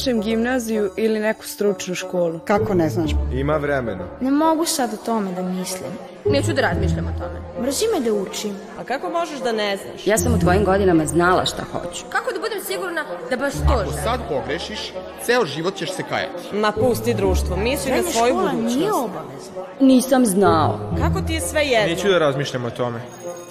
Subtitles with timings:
[0.00, 2.38] Upišem gimnaziju ili neku stručnu školu.
[2.44, 3.10] Kako ne znaš?
[3.32, 4.04] Ima vremena.
[4.20, 5.90] Ne mogu sad o tome da mislim.
[6.24, 7.66] Neću da razmišljam o tome.
[7.66, 8.54] Mrzi me da učim.
[8.80, 10.06] A kako možeš da ne znaš?
[10.06, 12.04] Ja sam u tvojim godinama znala šta hoću.
[12.08, 14.92] Kako da budem sigurna da baš to Ako sad pogrešiš,
[15.24, 16.56] ceo život ćeš se kajati.
[16.56, 18.76] Ma pusti društvo, misli na svoju budućnost.
[18.76, 19.64] nije obavezno.
[19.80, 20.80] Nisam znao.
[21.02, 21.94] Kako ti je sve jedno?
[21.94, 23.00] Neću da razmišljam o tome.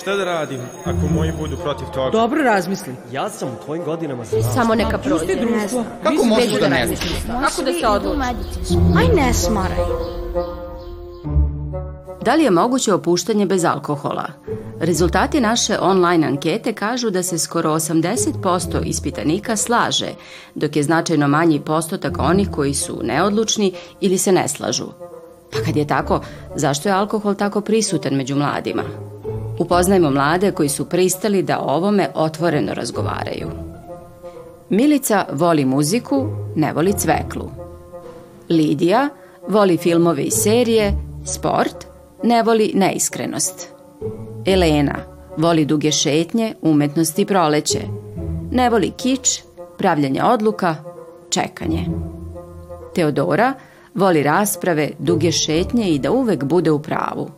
[0.02, 2.10] Šta da radim ako moji budu protiv toga?
[2.10, 2.96] Dobro razmisli.
[3.12, 4.54] Ja sam u tvojim godinama znao.
[4.54, 5.36] Samo neka prođe.
[5.36, 5.86] Ne znam.
[6.04, 7.12] Kako možeš da ne razmislim.
[7.26, 7.50] znaš?
[7.50, 8.20] Kako da se odluči?
[8.98, 9.78] Aj ne smaraj.
[12.26, 14.26] Da li je moguće opuštanje bez alkohola?
[14.80, 20.10] Rezultati naše online ankete kažu da se skoro 80% ispitanika slaže,
[20.56, 24.86] dok je značajno manji postotak onih koji su neodlučni ili se ne slažu.
[25.52, 26.22] Pa kad je tako,
[26.56, 28.84] zašto je alkohol tako prisutan među mladima?
[29.60, 33.69] Upoznajmo mlade koji su pristali da o ovome otvoreno razgovaraju.
[34.70, 37.50] Milica voli muziku, ne voli cveklu.
[38.50, 39.10] Lidija
[39.48, 40.94] voli filmove i serije,
[41.26, 41.86] sport,
[42.24, 43.70] ne voli neiskrenost.
[44.46, 44.96] Elena
[45.38, 47.80] voli duge šetnje, umetnost i proleće.
[48.52, 49.42] Ne voli kič,
[49.78, 50.76] pravljanje odluka,
[51.30, 51.86] čekanje.
[52.96, 53.54] Teodora
[53.96, 57.30] voli rasprave, duge šetnje i da uvek bude u pravu.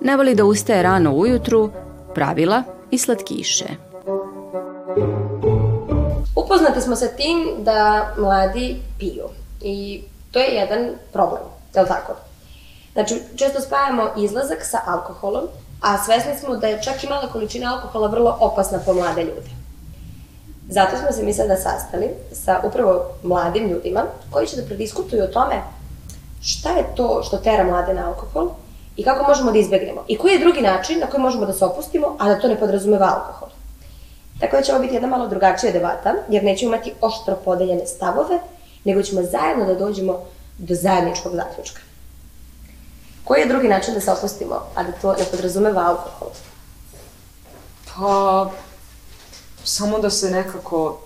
[0.00, 1.70] Ne voli da ustaje rano ujutru,
[2.14, 3.89] pravila i slatkiše.
[6.50, 9.24] Upoznati smo sa tim da mladi piju
[9.60, 11.42] i to je jedan problem,
[11.74, 12.12] je li tako?
[12.92, 15.44] Znači, često spajamo izlazak sa alkoholom,
[15.80, 19.50] a svesni smo da je čak i mala količina alkohola vrlo opasna po mlade ljude.
[20.68, 25.32] Zato smo se mi sada sastali sa upravo mladim ljudima koji će da prediskutuju o
[25.32, 25.62] tome
[26.42, 28.50] šta je to što tera mlade na alkohol
[28.96, 30.04] i kako možemo da izbegnemo.
[30.08, 32.60] I koji je drugi način na koji možemo da se opustimo, a da to ne
[32.60, 33.59] podrazumeva alkohol.
[34.40, 38.38] Tako da će ovo biti jedna malo drugačija debata, jer nećemo imati oštro podeljene stavove,
[38.84, 40.20] nego ćemo zajedno da dođemo
[40.58, 41.80] do zajedničkog zaključka.
[43.24, 46.28] Koji je drugi način da se opustimo, a da to ne podrazumeva alkohol?
[47.86, 48.50] Pa,
[49.64, 50.98] samo da se nekako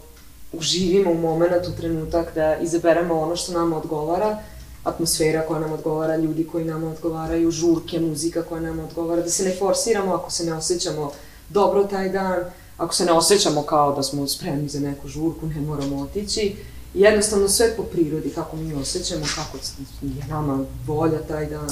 [0.52, 4.38] uživimo u moment, u trenutak, da izaberemo ono što nama odgovara,
[4.84, 9.44] atmosfera koja nam odgovara, ljudi koji nam odgovaraju, žurke, muzika koja nam odgovara, da se
[9.44, 11.10] ne forsiramo ako se ne osjećamo
[11.48, 12.44] dobro taj dan,
[12.76, 16.56] ako se ne osjećamo kao da smo spremni za neku žurku, ne moramo otići.
[16.94, 19.58] I jednostavno sve po prirodi, kako mi osjećamo, kako
[20.02, 21.70] je nama volja taj dan.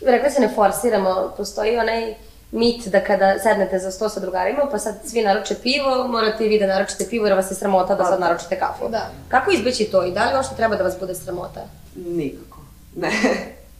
[0.00, 2.14] Rekla se ne forsiramo, postoji onaj
[2.52, 6.48] mit da kada sednete za sto sa drugarima, pa sad svi naruče pivo, morate i
[6.48, 8.88] vi da naručite pivo jer vas je sramota da sad naručite kafu.
[8.90, 9.10] Da.
[9.28, 11.68] Kako izbeći to i da li uopšte treba da vas bude sramota?
[11.96, 12.58] Nikako.
[12.96, 13.10] Ne.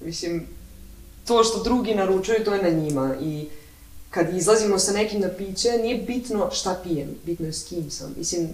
[0.01, 0.49] Mislim,
[1.27, 3.15] to što drugi naručuju, to je na njima.
[3.21, 3.49] I
[4.15, 8.15] kad izlazimo sa nekim na piće, nije bitno šta pijem, bitno je s kim sam.
[8.17, 8.49] Mislim,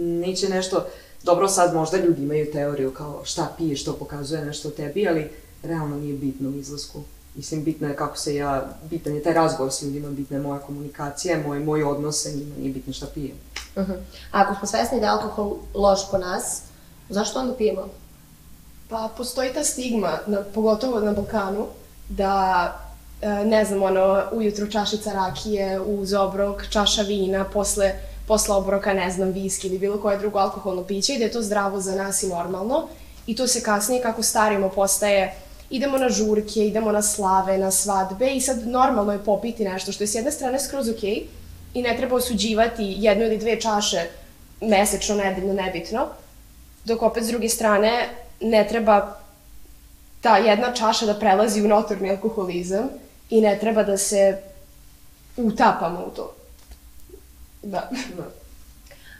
[0.00, 0.86] neće nešto,
[1.22, 5.30] dobro sad možda ljudi imaju teoriju kao šta piješ, to pokazuje nešto o tebi, ali
[5.62, 7.02] realno nije bitno u izlasku.
[7.34, 10.60] Mislim, bitno je kako se ja, bitan je taj razgovor s ljudima, bitna je moja
[10.60, 13.36] komunikacija, moj, moj odnos sa njima, nije bitno šta pijem.
[13.76, 13.96] Uh -huh.
[14.30, 16.62] A ako smo svesni da je alkohol loš po nas,
[17.08, 17.88] zašto onda pijemo?
[18.88, 21.66] Pa postoji ta stigma, na, pogotovo na Balkanu,
[22.08, 22.89] da
[23.22, 27.92] ne znam, ono, ujutru čašica rakije, uz obrok, čaša vina, posle,
[28.28, 31.42] posle obroka, ne znam, viski ili bilo koje drugo alkoholno piće i da je to
[31.42, 32.88] zdravo za nas i normalno.
[33.26, 35.34] I to se kasnije, kako starimo, postaje
[35.70, 40.04] idemo na žurke, idemo na slave, na svadbe i sad normalno je popiti nešto što
[40.04, 41.02] je s jedne strane skroz ok
[41.74, 44.06] i ne treba osuđivati jednu ili dve čaše
[44.60, 46.06] mesečno, nedeljno, nebitno,
[46.84, 48.08] dok opet s druge strane
[48.40, 49.16] ne treba
[50.20, 52.88] ta jedna čaša da prelazi u notorni alkoholizam
[53.30, 54.38] i ne treba da se
[55.36, 56.34] utapamo u to.
[57.62, 57.88] Da.
[58.16, 58.24] da.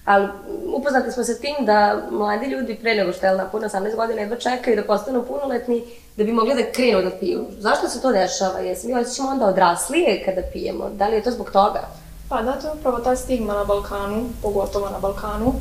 [0.04, 0.28] Ali
[0.76, 4.37] upoznati smo sa tim da mladi ljudi pre nego što je napune 18 godina jedva
[4.37, 5.84] čekaju da postanu punoletni
[6.16, 7.44] da bi mogli da krenu da piju.
[7.59, 8.59] Zašto se to dešava?
[8.59, 10.91] Jesi mi osjećamo onda odraslije kada pijemo?
[10.91, 11.88] Da li je to zbog toga?
[12.28, 15.53] Pa da, to je upravo ta stigma na Balkanu, pogotovo na Balkanu.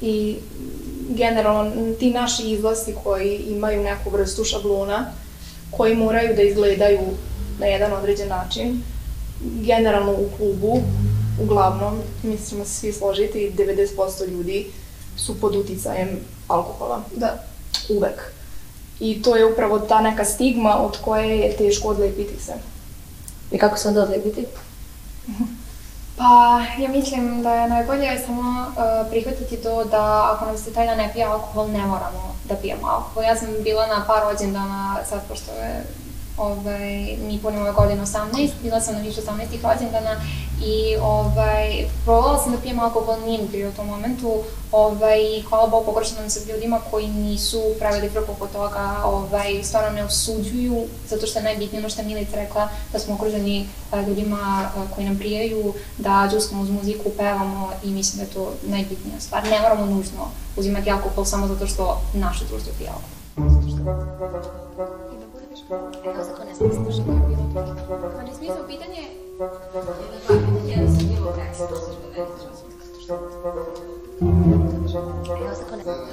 [0.00, 0.36] I
[1.08, 5.06] generalno ti naši izlasti koji imaju neku vrstu šablona,
[5.70, 7.00] koji moraju da izgledaju
[7.58, 8.82] na jedan određen način,
[9.40, 10.82] generalno u klubu,
[11.42, 14.66] uglavnom, mislimo se svi složiti, 90% ljudi
[15.16, 16.08] su pod uticajem
[16.48, 17.02] alkohola.
[17.16, 17.44] Da.
[17.88, 18.32] Uvek.
[19.00, 22.52] I to je upravo ta neka stigma od koje je teško odlepiti se.
[23.50, 24.46] I kako se onda odlepiti?
[26.16, 30.86] Pa, ja mislim da je najbolje samo uh, prihvatiti to da ako nam se taj
[30.86, 33.22] dan ne pije alkohol, ne moramo da pijemo alkohol.
[33.22, 35.84] Ja sam bila na par rođendana, sad pošto je
[36.36, 39.28] ovaj, mi ove godine 18, bila sam na više 18
[39.62, 40.20] rođendana
[40.64, 44.42] i ovaj, probala sam da pijem alkohol, nije mi bio u tom momentu,
[44.72, 50.04] ovaj, hvala Bogu pogoršana sa ljudima koji nisu pravili frku oko toga, ovaj, stvarno ne
[50.04, 54.38] osuđuju, zato što je najbitnije ono što je Milica rekla, da smo okruženi a, ljudima
[54.40, 59.20] a, koji nam prijaju, da džuskamo uz muziku, pevamo i mislim da je to najbitnija
[59.20, 59.44] stvar.
[59.44, 63.16] Ne moramo nužno uzimati alkohol samo zato što naše društvo pije alkohol.
[65.70, 65.90] Evo,
[66.24, 67.20] za to ne sam slušala.
[68.20, 69.08] Ali smisao pitanje je...
[70.66, 72.34] Jedan sam bilo kraj, sto se žele, Evo,
[75.54, 76.06] za to ne sam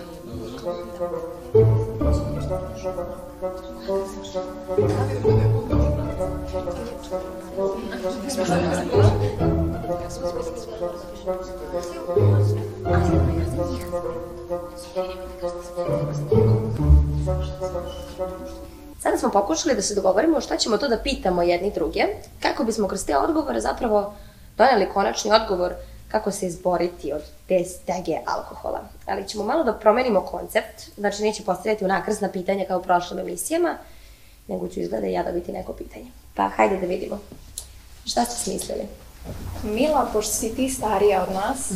[18.15, 18.72] Thank you.
[19.03, 22.03] Sada smo pokušali da se dogovorimo šta ćemo to da pitamo jedni druge,
[22.39, 24.13] kako bismo kroz te odgovore zapravo
[24.57, 25.73] doneli konačni odgovor
[26.07, 28.79] kako se izboriti od te stege alkohola.
[29.05, 33.77] Ali ćemo malo da promenimo koncept, znači neće postavljati unakrsna pitanja kao u prošlim emisijama,
[34.47, 36.07] nego ću izgleda ja dobiti neko pitanje.
[36.35, 37.19] Pa hajde da vidimo.
[38.05, 38.87] Šta ste smislili?
[39.63, 41.71] Mila, pošto si ti starija od nas,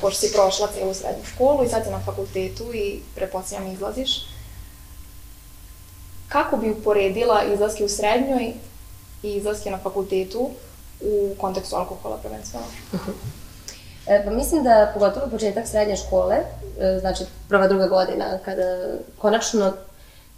[0.00, 4.35] pošto si prošla celu srednju školu i sad si na fakultetu i prepostavljam izlaziš,
[6.28, 8.52] kako bi uporedila izlaske u srednjoj
[9.22, 10.50] i izlaske na fakultetu
[11.00, 12.66] u kontekstu alkohola prvenstveno?
[14.08, 18.62] E, pa mislim da pogotovo početak srednje škole, e, znači prva, druga godina, kada
[19.18, 19.72] konačno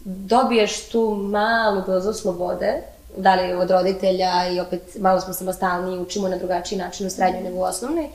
[0.05, 2.82] dobiješ tu malu dozu slobode,
[3.17, 7.43] da li od roditelja i opet malo smo samostalniji, učimo na drugačiji način u srednjoj
[7.43, 8.08] nego u osnovnoj,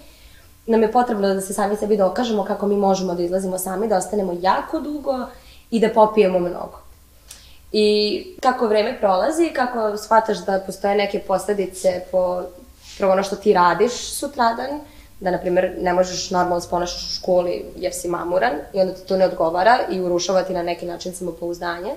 [0.66, 3.98] nam je potrebno da se sami sebi dokažemo kako mi možemo da izlazimo sami, da
[3.98, 5.26] ostanemo jako dugo
[5.72, 6.83] i da popijemo mnogo.
[7.74, 12.42] I kako vreme prolazi, kako shvataš da postoje neke posledice po
[12.98, 14.80] prvo ono što ti radiš sutradan,
[15.20, 18.82] da, na primjer, ne možeš normalno da se ponašaš u školi jer si mamuran i
[18.82, 21.96] onda ti to ne odgovara i urušava ti na neki način samopouzdanje.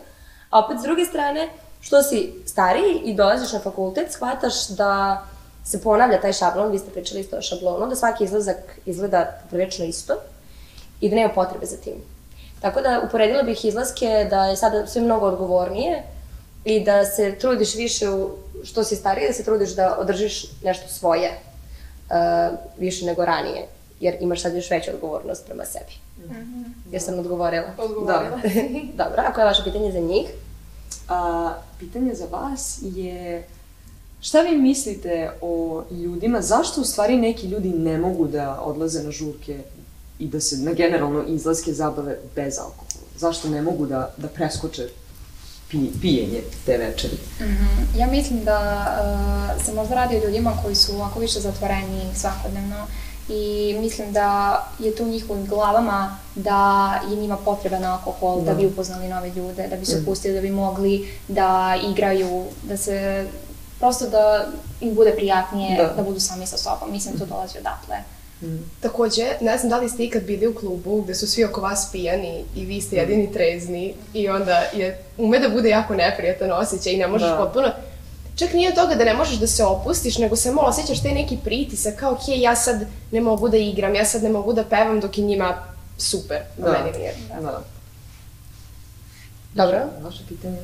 [0.50, 1.48] A opet, s druge strane,
[1.80, 5.22] što si stariji i dolaziš na fakultet, shvataš da
[5.64, 9.84] se ponavlja taj šablon, vi ste pričali isto o šablonu, da svaki izlazak izgleda prilično
[9.84, 10.14] isto
[11.00, 12.15] i da nema potrebe za tim.
[12.60, 16.02] Tako da uporedila bih izlaske da je sada sve mnogo odgovornije
[16.64, 18.30] i da se trudiš više u,
[18.64, 23.66] što si stariji, da se trudiš da održiš nešto svoje uh, više nego ranije,
[24.00, 25.92] jer imaš sad još veću odgovornost prema sebi.
[26.18, 26.92] Mm -hmm.
[26.92, 27.66] Jesam odgovorila?
[27.78, 28.80] Odgovorila si.
[29.02, 30.26] Dobro, a koje je vaše pitanje za njih?
[31.08, 33.46] A, pitanje za vas je
[34.20, 39.10] šta vi mislite o ljudima, zašto u stvari neki ljudi ne mogu da odlaze na
[39.10, 39.58] žurke
[40.18, 43.06] i da se na generalno izlaske zabave bez alkohola?
[43.18, 44.88] Zašto ne mogu da, da preskoče
[45.70, 47.16] pi, pijenje te večeri?
[47.40, 47.98] Mm -hmm.
[47.98, 48.86] Ja mislim da
[49.56, 52.86] uh, se možda radi o ljudima koji su ovako više zatvoreni svakodnevno
[53.28, 58.60] i mislim da je to u njihovim glavama da je njima potreban alkohol da, da
[58.60, 63.26] bi upoznali nove ljude, da bi se opustili, da bi mogli da igraju, da se
[63.78, 64.46] prosto da
[64.80, 66.92] im bude prijatnije da, da budu sami sa sobom.
[66.92, 68.15] Mislim, to dolazi odatle.
[68.42, 68.56] Mm.
[68.80, 71.88] Takođe, ne znam da li ste ikad bili u klubu gde su svi oko vas
[71.92, 76.92] pijani i vi ste jedini trezni i onda je, ume da bude jako neprijatan osjećaj
[76.92, 77.36] i ne možeš da.
[77.36, 77.68] potpuno
[78.36, 81.38] čak nije toga da ne možeš da se opustiš, nego se malo osjećaš te neki
[81.44, 85.00] pritisak, kao, ok, ja sad ne mogu da igram, ja sad ne mogu da pevam
[85.00, 85.54] dok je njima
[85.98, 86.72] super, da.
[86.72, 87.14] meni nije.
[87.28, 87.40] Da.
[87.40, 87.62] da.
[89.54, 89.78] Dobro.
[90.02, 90.58] Vaše pitanje?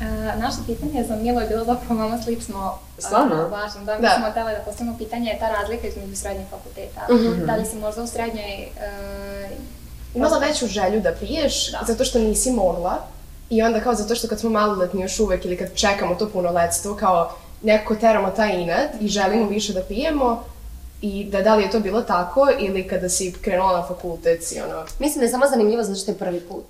[0.00, 3.44] Uh, naše pitanje za Milo je bilo zapravo malo slično Stvarno?
[3.44, 3.84] Uh, važno.
[3.84, 4.14] Da, mi da.
[4.18, 7.00] smo htjeli da postavimo pitanje je ta razlika između srednjeg fakulteta.
[7.10, 7.46] Mm -hmm.
[7.46, 8.68] Da li si možda u srednjoj...
[8.74, 9.50] Uh,
[10.14, 11.80] Imala veću želju da piješ, da.
[11.86, 13.06] zato što nisi mogla,
[13.50, 16.94] I onda kao zato što kad smo maloletni još uvek ili kad čekamo to punoletstvo,
[16.94, 20.44] kao nekako teramo taj inat i želimo više da pijemo
[21.00, 24.60] i da da li je to bilo tako ili kada si krenula na fakultet si
[24.60, 24.84] ono...
[24.98, 26.66] Mislim da je samo zanimljivo zato što je prvi put.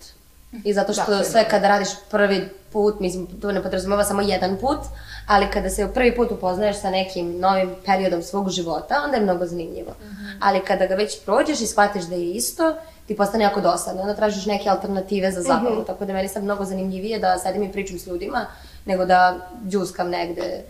[0.65, 4.57] I zato što da, sve kada radiš prvi put, mislim, to ne podrazumeva samo jedan
[4.61, 4.79] put,
[5.27, 9.47] ali kada se prvi put upoznaješ sa nekim novim periodom svog života, onda je mnogo
[9.47, 9.91] zanimljivo.
[9.91, 10.25] Uh mhm.
[10.25, 10.37] -huh.
[10.41, 12.75] Ali kada ga već prođeš i shvatiš da je isto,
[13.07, 15.87] ti postane jako dosadno, onda tražiš neke alternative za zabavu, mm -hmm.
[15.87, 18.47] tako da meni sad mnogo zanimljivije da sedim i pričam s ljudima,
[18.85, 19.37] nego da
[19.69, 20.65] džuskam negde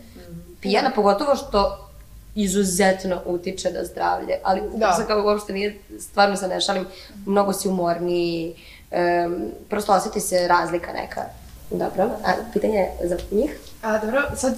[0.61, 1.87] pijana, pogotovo što
[2.35, 5.05] izuzetno utiče na zdravlje, ali da.
[5.07, 6.87] kao uopšte nije, stvarno se ne šalim,
[7.27, 8.57] mnogo si umorniji,
[8.91, 11.23] um, prosto osjeti se razlika neka.
[11.71, 13.59] Dobro, a pitanje za njih?
[13.83, 14.55] A dobro, sad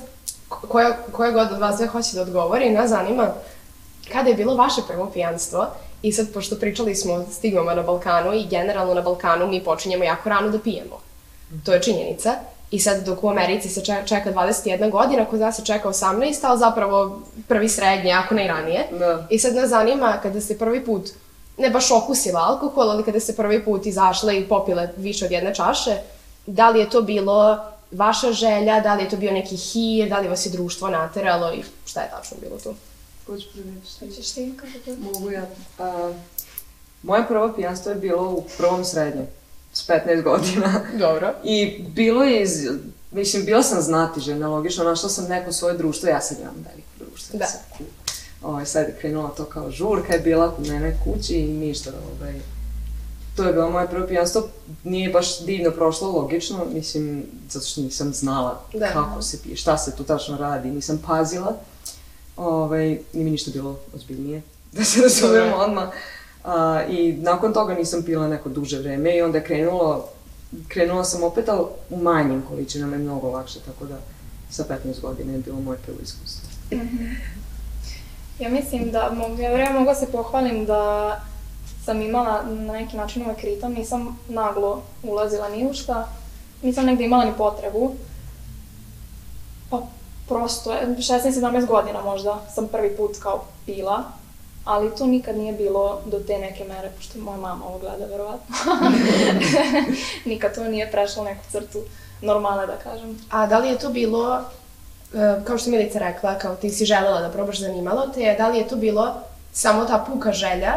[0.49, 3.32] koja, koja god od vas dve hoće da odgovori, nas zanima
[4.12, 5.66] kada je bilo vaše prvo pijanstvo
[6.02, 10.04] I sad, pošto pričali smo o stigmama na Balkanu i generalno na Balkanu mi počinjemo
[10.04, 11.00] jako rano da pijemo.
[11.64, 12.35] To je činjenica.
[12.70, 16.38] I sad dok u Americi se čeka, čeka 21 godina, kod nas se čeka 18,
[16.42, 18.87] ali zapravo prvi srednje, ako ne i ranije.
[18.99, 19.26] Da.
[19.30, 21.11] I sad nas zanima kada ste prvi put,
[21.59, 25.55] ne baš okusila alkohol, ali kada ste prvi put izašle i popile više od jedne
[25.55, 25.97] čaše,
[26.47, 27.59] da li je to bilo
[27.91, 31.53] vaša želja, da li je to bio neki hir, da li vas je društvo nateralo
[31.55, 32.75] i šta je tačno bilo tu?
[33.27, 34.17] Ko će prvi reći?
[34.17, 35.47] Hoćeš ti kako Mogu ja.
[35.79, 36.12] A,
[37.03, 39.27] moje prvo pijanstvo je bilo u prvom srednjem,
[39.73, 40.81] s 15 godina.
[40.99, 41.35] Dobro.
[41.45, 42.69] I bilo je iz,
[43.11, 47.38] mislim, bila sam znatiželjna, logično, našla sam neko svoje društvo, ja sad imam veliko društvo.
[47.38, 47.47] Da.
[47.47, 47.61] Sad,
[48.42, 52.35] ovaj, sad je krenula to kao žurka, je bila kod mene kući i ništa, ovaj,
[53.37, 54.49] to je bilo moje prvo pijanstvo,
[54.85, 58.92] nije baš divno prošlo, logično, mislim, zato što nisam znala Da.
[58.92, 61.57] kako se pije, šta se tu tačno radi, nisam pazila,
[62.37, 64.42] ovaj, nije mi ništa bilo ozbiljnije,
[64.73, 65.88] da se razumemo odmah.
[66.45, 70.09] A, I nakon toga nisam pila neko duže vreme i onda je krenulo,
[70.68, 73.99] krenula sam opet, ali u manjim količinama je mnogo lakše, tako da
[74.50, 76.49] sa 15 godina je bilo moje prvo iskustvo.
[78.38, 81.21] Ja mislim da mogu, ja mogu da se pohvalim da
[81.85, 86.09] sam imala na neki način uvek ritam, nisam naglo ulazila ni u šta,
[86.62, 87.92] nisam negde imala ni potrebu.
[89.71, 89.83] Pa
[90.28, 94.04] prosto, je, 16-17 godina možda sam prvi put kao pila,
[94.64, 98.57] ali to nikad nije bilo do te neke mere, pošto moja mama ovo gleda verovatno.
[100.30, 101.78] nikad to nije prešlo neku crtu
[102.23, 103.18] normale, da kažem.
[103.30, 104.40] A da li je to bilo, e,
[105.45, 108.59] kao što je Milica rekla, kao ti si želela da probaš zanimalo te, da li
[108.59, 109.15] je to bilo
[109.53, 110.75] samo ta puka želja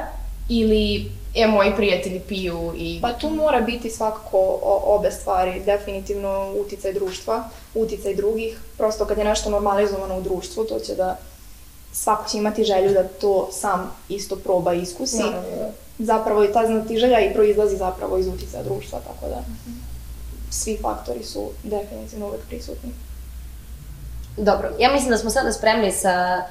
[0.49, 2.99] ili e, moji prijatelji piju i...
[3.01, 7.43] Pa tu mora biti svakako obe stvari, definitivno uticaj društva,
[7.75, 8.59] uticaj drugih.
[8.77, 11.17] Prosto kad je nešto normalizovano u društvu, to će da
[11.93, 15.17] svako će imati želju da to sam isto proba i iskusi.
[15.17, 15.71] Naravno, da.
[15.99, 19.43] Zapravo i ta znatiželja i proizlazi zapravo iz uticaja društva, tako da
[20.49, 22.91] svi faktori su definitivno uvek prisutni.
[24.37, 26.43] Dobro, ja mislim da smo sada spremni sa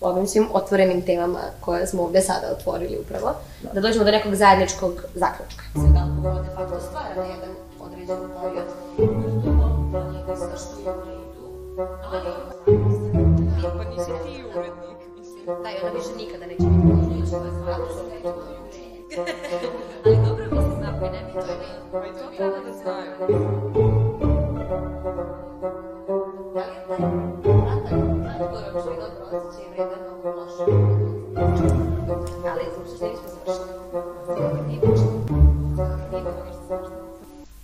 [0.00, 3.34] ovim svim otvorenim temama koje smo ovde sada otvorili upravo,
[3.72, 5.62] da, dođemo do nekog zajedničkog zaključka.
[5.74, 8.68] Sad alkohol de facto stvara na jedan određen period.
[13.76, 15.44] Pa nisi ti urednik, mislim.
[15.46, 17.86] Da, i ona više nikada neće biti urednik, što je stvarno
[20.04, 21.40] Ali dobro mislim, ako ne bi to
[21.92, 23.12] Pa i to treba da znaju.
[26.88, 26.98] Ali.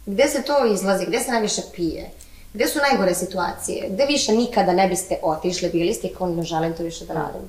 [0.06, 1.06] Gde se to izlazi?
[1.06, 2.10] Gde se najviše pije?
[2.54, 3.88] Gde su najgore situacije?
[3.90, 5.68] Gde više nikada ne biste otišli?
[5.68, 7.40] Bili ste kao ne želim to više da radim?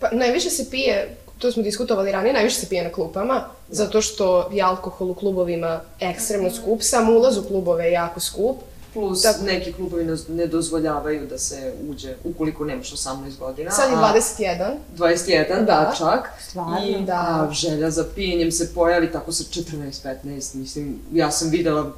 [0.00, 4.48] Pa najviše se pije, to smo diskutovali ranije, najviše se pije na klupama, zato što
[4.52, 8.56] je alkohol u klubovima ekstremno skup, sam ulaz u klubove je jako skup.
[8.92, 13.70] Plus, Tako- neki klubovi ne, ne dozvoljavaju da se uđe ukoliko nemaš 18 godina.
[13.70, 14.76] Sad je a 21.
[14.96, 15.94] 21, da, Da.
[15.98, 16.28] čak.
[16.48, 16.86] Stvarno?
[16.86, 17.12] I Da.
[17.12, 20.54] a, želja za pijenjem se pojavi tako sa 14-15.
[20.54, 21.92] Mislim, ja sam videla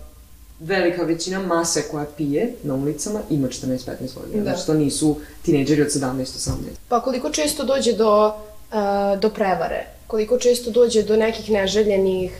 [0.60, 3.78] velika većina mase koja pije na ulicama ima 14-15
[4.14, 4.44] godina.
[4.44, 4.50] Da.
[4.50, 6.50] Znači, to nisu tinejdžeri od 17-18.
[6.88, 8.34] Pa koliko često dođe do,
[8.72, 9.86] a, do prevare?
[10.06, 12.32] Koliko često dođe do nekih neželjenih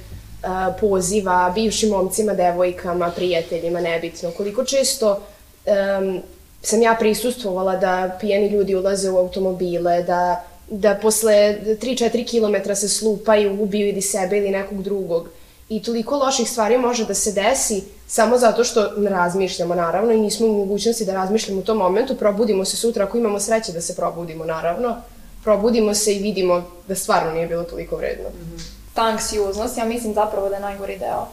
[0.81, 4.31] poziva bivšim momcima, devojkama, prijateljima, nebitno?
[4.31, 5.21] Koliko često
[5.67, 6.23] em,
[6.63, 12.89] sam ja prisustvovala da pijeni ljudi ulaze u automobile, da, da posle 3-4 km se
[12.89, 15.29] slupaju, ubiju ili sebe ili nekog drugog.
[15.69, 20.47] I toliko loših stvari može da se desi samo zato što razmišljamo, naravno, i nismo
[20.47, 22.17] u mogućnosti da razmišljamo u tom momentu.
[22.17, 24.97] Probudimo se sutra, ako imamo sreće da se probudimo, naravno.
[25.45, 28.29] Probudimo se i vidimo da stvarno nije bilo toliko vredno.
[28.29, 31.27] ta anksioznost, ja mislim zapravo da je najgori deo.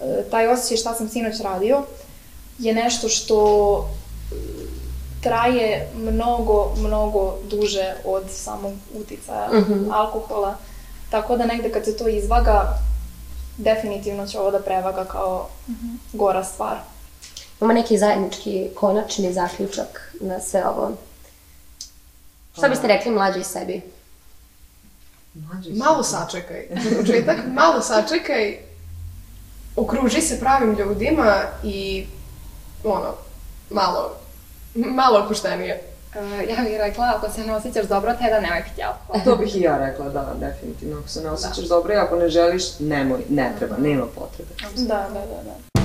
[0.00, 1.82] E, taj osjećaj šta sam sinoć radio
[2.58, 3.38] je nešto što
[3.78, 4.34] e,
[5.22, 9.90] traje mnogo, mnogo duže od samog uticaja Mhm.
[9.92, 10.54] alkohola.
[11.10, 12.78] Tako da negde kad se to izvaga,
[13.58, 15.48] definitivno će ovo da prevaga kao
[16.12, 16.76] gora stvar.
[17.60, 20.90] Imamo neki zajednički konačni zaključak na sve ovo.
[22.52, 23.82] Šta biste rekli mlađi sebi?
[25.76, 26.66] Malo sačekaj.
[26.70, 28.58] Za početak, malo sačekaj.
[29.76, 32.06] Okruži se pravim ljudima i
[32.84, 33.14] ono,
[33.70, 34.16] malo,
[34.74, 35.82] malo opuštenije.
[36.14, 39.20] E, ja bih rekla, ako se ne osjećaš dobro, te da nemoj piti alkohol.
[39.24, 40.98] To bih i ja rekla, da, definitivno.
[40.98, 44.50] Ako se ne osjećaš dobro i ako ne želiš, nemoj, ne treba, nema potrebe.
[44.76, 45.75] Da, da, da, da.